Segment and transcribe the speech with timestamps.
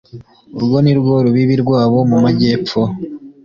[0.57, 2.81] urwo ni rwo rubibi rwabo mu majyepfo